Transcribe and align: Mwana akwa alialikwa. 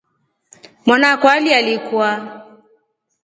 Mwana 0.85 1.07
akwa 1.13 1.31
alialikwa. 1.35 2.09